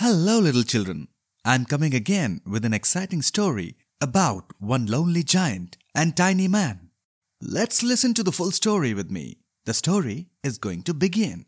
[0.00, 1.08] Hello, little children.
[1.44, 6.90] I'm coming again with an exciting story about one lonely giant and tiny man.
[7.42, 9.38] Let's listen to the full story with me.
[9.66, 11.46] The story is going to begin.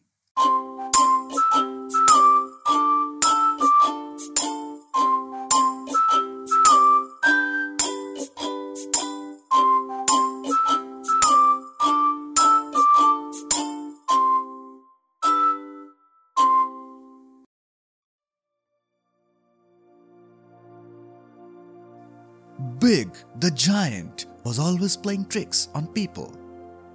[22.90, 26.36] Big, the giant, was always playing tricks on people.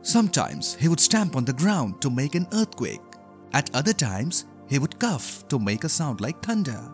[0.01, 2.99] Sometimes he would stamp on the ground to make an earthquake.
[3.53, 6.91] At other times, he would cough to make a sound like thunder.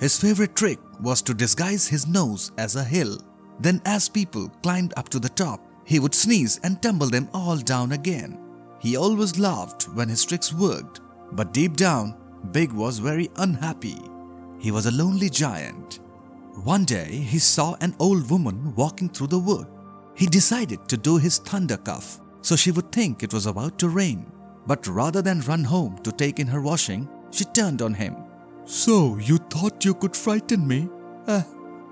[0.00, 3.18] His favorite trick was to disguise his nose as a hill.
[3.60, 7.58] Then, as people climbed up to the top, he would sneeze and tumble them all
[7.58, 8.38] down again.
[8.80, 11.02] He always laughed when his tricks worked,
[11.32, 12.16] but deep down,
[12.52, 14.00] Big was very unhappy.
[14.58, 16.00] He was a lonely giant.
[16.62, 19.66] One day, he saw an old woman walking through the wood.
[20.14, 23.88] He decided to do his thunder cuff so she would think it was about to
[23.88, 24.30] rain.
[24.66, 28.16] But rather than run home to take in her washing, she turned on him.
[28.66, 30.88] So, you thought you could frighten me?
[31.26, 31.42] Eh,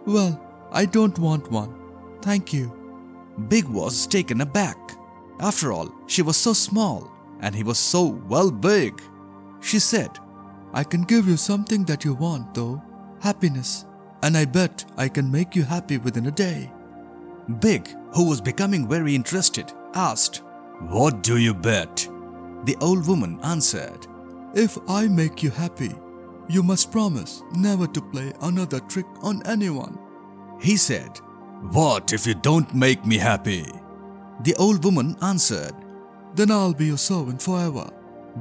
[0.06, 1.74] well, I don't want one.
[2.20, 2.70] Thank you.
[3.48, 4.78] Big was taken aback.
[5.40, 7.10] After all, she was so small
[7.40, 9.02] and he was so well big.
[9.60, 10.18] She said,
[10.72, 12.82] I can give you something that you want, though
[13.20, 13.84] happiness
[14.22, 16.72] and I bet I can make you happy within a day.
[17.60, 20.42] Big, who was becoming very interested, asked,
[20.80, 22.08] What do you bet?
[22.64, 24.06] The old woman answered,
[24.54, 25.92] If I make you happy,
[26.48, 29.98] you must promise never to play another trick on anyone.
[30.60, 31.18] He said,
[31.70, 33.66] What if you don't make me happy?
[34.44, 35.74] The old woman answered,
[36.34, 37.90] Then I'll be your servant forever.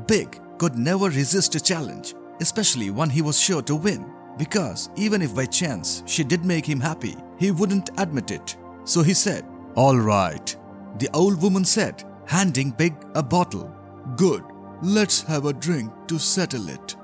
[0.05, 4.05] Big could never resist a challenge, especially one he was sure to win
[4.37, 8.57] because even if by chance she did make him happy, he wouldn't admit it.
[8.83, 10.55] So he said, All right.
[10.99, 13.73] The old woman said, handing Big a bottle.
[14.15, 14.43] Good,
[14.81, 16.95] let's have a drink to settle it.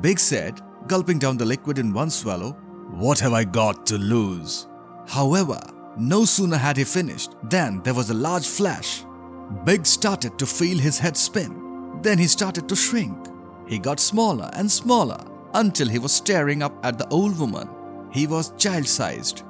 [0.00, 2.52] Big said, gulping down the liquid in one swallow,
[2.90, 4.68] What have I got to lose?
[5.06, 5.60] However,
[5.96, 9.04] no sooner had he finished than there was a large flash.
[9.64, 12.00] Big started to feel his head spin.
[12.02, 13.16] Then he started to shrink.
[13.66, 15.22] He got smaller and smaller
[15.54, 17.68] until he was staring up at the old woman.
[18.10, 19.42] He was child sized.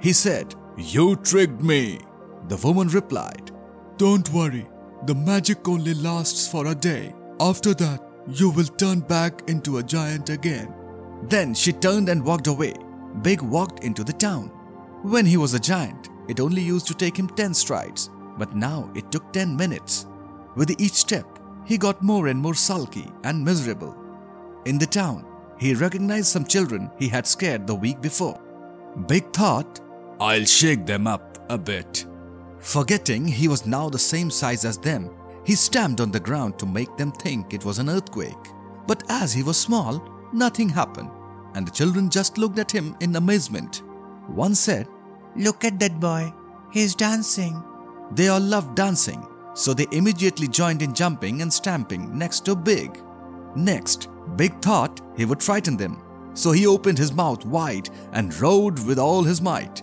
[0.00, 2.00] He said, You tricked me.
[2.48, 3.50] The woman replied,
[3.96, 4.66] Don't worry,
[5.04, 7.14] the magic only lasts for a day.
[7.40, 10.74] After that, you will turn back into a giant again.
[11.22, 12.74] Then she turned and walked away.
[13.22, 14.48] Big walked into the town.
[15.02, 18.90] When he was a giant, it only used to take him 10 strides, but now
[18.94, 20.06] it took 10 minutes.
[20.56, 21.26] With each step,
[21.64, 23.96] he got more and more sulky and miserable.
[24.64, 25.24] In the town,
[25.58, 28.40] he recognized some children he had scared the week before.
[29.06, 29.80] Big thought,
[30.20, 32.06] I'll shake them up a bit.
[32.60, 35.10] Forgetting he was now the same size as them,
[35.44, 38.34] he stamped on the ground to make them think it was an earthquake.
[38.86, 40.02] But as he was small,
[40.32, 41.10] nothing happened,
[41.54, 43.82] and the children just looked at him in amazement.
[44.26, 44.88] One said,
[45.36, 46.32] Look at that boy,
[46.72, 47.62] he's dancing.
[48.12, 53.00] They all loved dancing, so they immediately joined in jumping and stamping next to Big.
[53.54, 56.02] Next, Big thought he would frighten them,
[56.34, 59.82] so he opened his mouth wide and roared with all his might.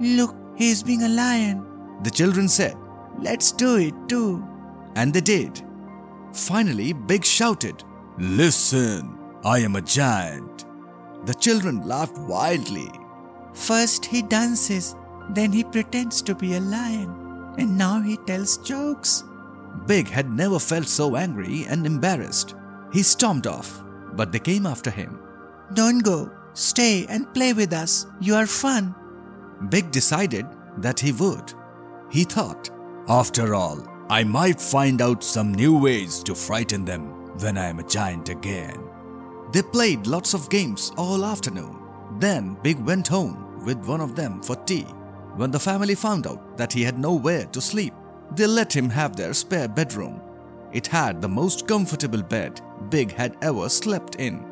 [0.00, 1.64] Look, he's being a lion.
[2.02, 2.76] The children said,
[3.18, 4.44] Let's do it too.
[4.96, 5.62] And they did.
[6.32, 7.84] Finally, Big shouted,
[8.18, 10.64] Listen, I am a giant.
[11.24, 12.90] The children laughed wildly.
[13.54, 14.96] First he dances,
[15.30, 19.24] then he pretends to be a lion, and now he tells jokes.
[19.86, 22.54] Big had never felt so angry and embarrassed.
[22.92, 23.82] He stormed off,
[24.14, 25.18] but they came after him.
[25.74, 26.30] Don't go.
[26.54, 28.06] Stay and play with us.
[28.20, 28.94] You are fun.
[29.70, 30.46] Big decided
[30.78, 31.54] that he would.
[32.10, 32.70] He thought,
[33.08, 37.78] after all, I might find out some new ways to frighten them when I am
[37.78, 38.82] a giant again.
[39.52, 41.78] They played lots of games all afternoon.
[42.18, 44.86] Then Big went home with one of them for tea.
[45.36, 47.94] When the family found out that he had nowhere to sleep,
[48.34, 50.20] they let him have their spare bedroom.
[50.72, 52.60] It had the most comfortable bed
[52.92, 54.44] Big had ever slept in.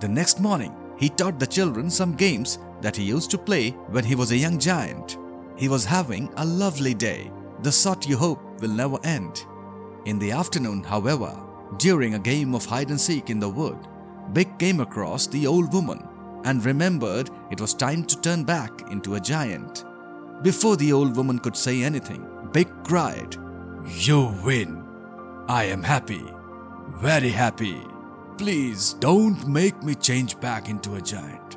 [0.00, 4.04] The next morning, he taught the children some games that he used to play when
[4.04, 5.16] he was a young giant.
[5.56, 7.32] He was having a lovely day,
[7.62, 9.46] the sort you hope will never end.
[10.04, 11.34] In the afternoon, however,
[11.78, 13.78] during a game of hide and seek in the wood,
[14.34, 16.06] Big came across the old woman
[16.44, 19.82] and remembered it was time to turn back into a giant.
[20.42, 23.34] Before the old woman could say anything, Big cried,
[23.86, 24.84] You win!
[25.48, 26.22] I am happy,
[26.88, 27.80] very happy.
[28.38, 31.56] Please don't make me change back into a giant.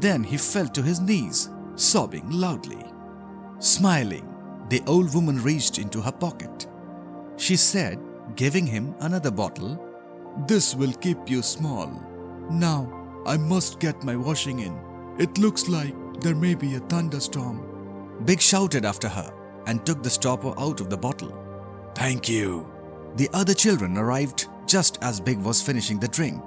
[0.00, 2.84] Then he fell to his knees, sobbing loudly.
[3.58, 4.26] Smiling,
[4.68, 6.66] the old woman reached into her pocket.
[7.36, 7.98] She said,
[8.36, 9.78] giving him another bottle,
[10.46, 11.90] This will keep you small.
[12.50, 14.78] Now, I must get my washing in.
[15.18, 18.20] It looks like there may be a thunderstorm.
[18.24, 19.32] Big shouted after her
[19.66, 21.36] and took the stopper out of the bottle.
[21.94, 22.70] Thank you.
[23.16, 26.42] The other children arrived just as Big was finishing the drink.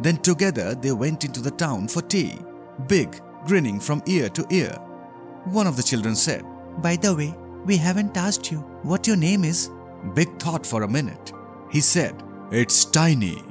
[0.00, 2.38] Then together they went into the town for tea,
[2.86, 4.72] Big grinning from ear to ear.
[5.44, 6.44] One of the children said,
[6.78, 7.34] By the way,
[7.64, 9.70] we haven't asked you what your name is.
[10.14, 11.32] Big thought for a minute.
[11.70, 13.42] He said, It's Tiny.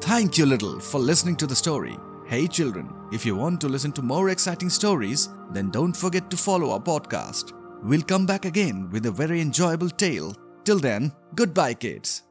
[0.00, 1.96] Thank you, Little, for listening to the story.
[2.26, 6.36] Hey, children, if you want to listen to more exciting stories, then don't forget to
[6.36, 7.52] follow our podcast.
[7.82, 10.34] We'll come back again with a very enjoyable tale.
[10.64, 12.22] Till then, goodbye, kids.